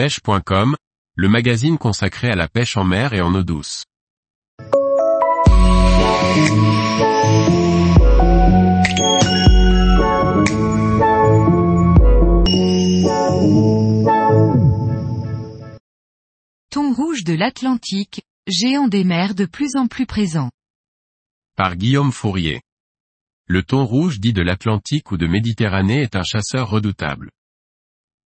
[0.00, 0.76] pêche.com,
[1.14, 3.84] le magazine consacré à la pêche en mer et en eau douce.
[16.70, 20.50] Thon rouge de l'Atlantique, géant des mers de plus en plus présent.
[21.56, 22.62] Par Guillaume Fourier.
[23.46, 27.28] Le thon rouge dit de l'Atlantique ou de Méditerranée est un chasseur redoutable.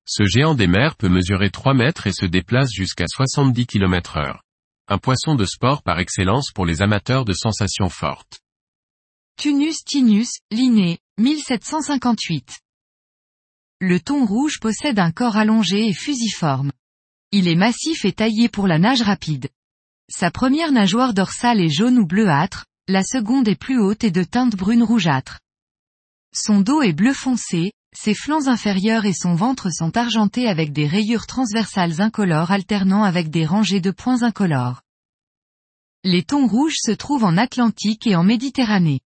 [0.06, 4.42] Ce géant des mers peut mesurer 3 mètres et se déplace jusqu'à 70 km heure.
[4.86, 8.40] Un poisson de sport par excellence pour les amateurs de sensations fortes.
[9.38, 12.60] Tunus tinus, Linné, 1758.
[13.80, 16.70] Le thon rouge possède un corps allongé et fusiforme.
[17.32, 19.48] Il est massif et taillé pour la nage rapide.
[20.10, 24.22] Sa première nageoire dorsale est jaune ou bleuâtre, la seconde est plus haute et de
[24.22, 25.40] teinte brune rougeâtre.
[26.34, 30.86] Son dos est bleu foncé, ses flancs inférieurs et son ventre sont argentés avec des
[30.86, 34.82] rayures transversales incolores alternant avec des rangées de points incolores.
[36.02, 39.00] Les thons rouges se trouvent en Atlantique et en Méditerranée.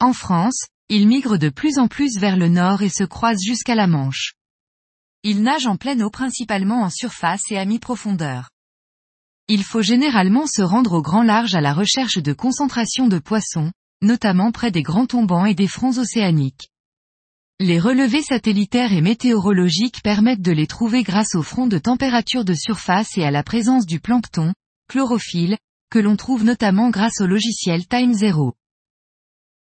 [0.00, 3.74] En France, ils migrent de plus en plus vers le nord et se croisent jusqu'à
[3.74, 4.34] la Manche.
[5.22, 8.50] Ils nagent en pleine eau principalement en surface et à mi-profondeur.
[9.48, 13.72] Il faut généralement se rendre au grand large à la recherche de concentration de poissons,
[14.02, 16.68] notamment près des grands tombants et des fronts océaniques.
[17.60, 22.52] Les relevés satellitaires et météorologiques permettent de les trouver grâce aux fronts de température de
[22.52, 24.52] surface et à la présence du plancton,
[24.88, 25.56] chlorophylle,
[25.88, 28.54] que l'on trouve notamment grâce au logiciel Time Zero.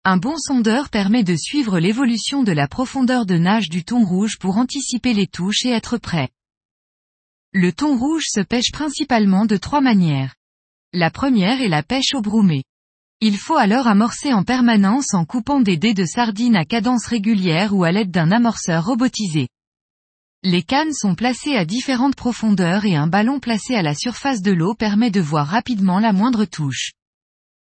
[0.05, 4.39] Un bon sondeur permet de suivre l'évolution de la profondeur de nage du thon rouge
[4.39, 6.28] pour anticiper les touches et être prêt.
[7.52, 10.36] Le thon rouge se pêche principalement de trois manières.
[10.92, 12.62] La première est la pêche au broumé.
[13.25, 17.73] Il faut alors amorcer en permanence en coupant des dés de sardines à cadence régulière
[17.73, 19.47] ou à l'aide d'un amorceur robotisé.
[20.42, 24.51] Les cannes sont placées à différentes profondeurs et un ballon placé à la surface de
[24.51, 26.95] l'eau permet de voir rapidement la moindre touche.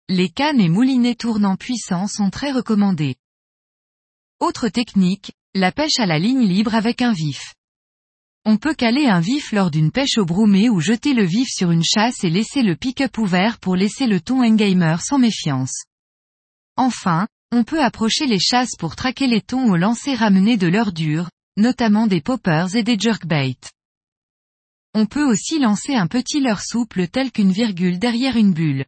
[0.09, 3.15] Les cannes et moulinets tournants puissants sont très recommandés.
[4.41, 7.56] Autre technique, la pêche à la ligne libre avec un vif.
[8.49, 11.73] On peut caler un vif lors d'une pêche au broumé ou jeter le vif sur
[11.73, 15.83] une chasse et laisser le pick-up ouvert pour laisser le thon engamer sans méfiance.
[16.77, 20.93] Enfin, on peut approcher les chasses pour traquer les thons au lancer ramené de leur
[20.93, 23.73] dure, notamment des poppers et des jerkbaits.
[24.95, 28.85] On peut aussi lancer un petit leurre souple tel qu'une virgule derrière une bulle.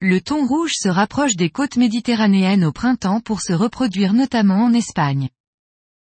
[0.00, 4.74] Le thon rouge se rapproche des côtes méditerranéennes au printemps pour se reproduire notamment en
[4.74, 5.28] Espagne.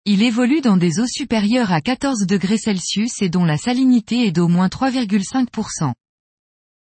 [0.06, 4.34] Il évolue dans des eaux supérieures à 14 degrés Celsius et dont la salinité est
[4.34, 5.94] d'au moins 3,5%.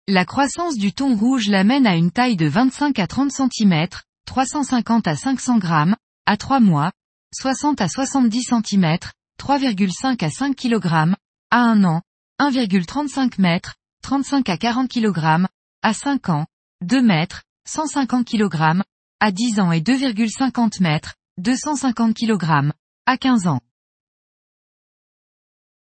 [0.07, 3.87] La croissance du thon rouge l'amène à une taille de 25 à 30 cm,
[4.25, 5.95] 350 à 500 grammes,
[6.25, 6.91] à 3 mois,
[7.35, 8.97] 60 à 70 cm,
[9.39, 11.13] 3,5 à 5 kg,
[11.51, 12.01] à 1 an,
[12.39, 13.59] 1,35 m,
[14.01, 15.45] 35 à 40 kg,
[15.83, 16.47] à 5 ans,
[16.81, 18.81] 2 mètres, 150 kg,
[19.19, 20.99] à 10 ans et 2,50 m,
[21.37, 22.71] 250 kg,
[23.05, 23.61] à 15 ans.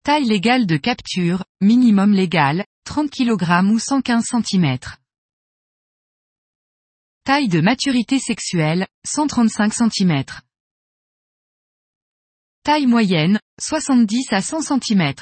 [0.03, 4.77] Taille légale de capture, minimum légal, 30 kg ou 115 cm.
[7.23, 10.23] Taille de maturité sexuelle, 135 cm.
[12.63, 15.13] Taille moyenne, 70 à 100 cm.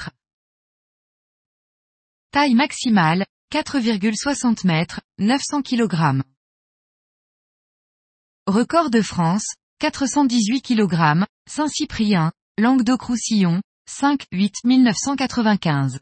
[2.30, 4.86] Taille maximale, 4,60 m,
[5.18, 6.22] 900 kg.
[8.46, 9.56] Record de France,
[9.90, 16.00] 418 kg, Saint-Cyprien, Languedoc-Roussillon, 5-8 1995.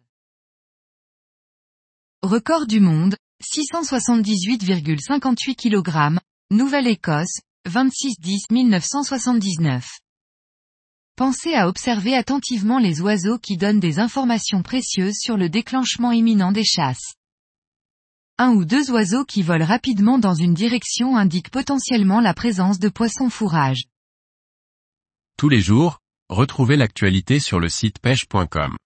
[2.22, 6.18] Record du monde, 678,58 kg,
[6.50, 9.86] Nouvelle-Écosse, 26-10 1979.
[11.16, 16.52] Pensez à observer attentivement les oiseaux qui donnent des informations précieuses sur le déclenchement imminent
[16.52, 17.16] des chasses.
[18.36, 22.88] Un ou deux oiseaux qui volent rapidement dans une direction indiquent potentiellement la présence de
[22.88, 23.84] poissons fourrage.
[25.38, 28.76] Tous les jours, retrouvez l'actualité sur le site pêche.com.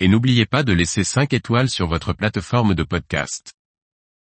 [0.00, 3.52] Et n'oubliez pas de laisser 5 étoiles sur votre plateforme de podcast.